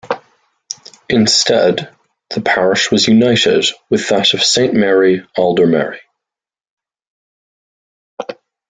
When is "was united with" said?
2.89-4.09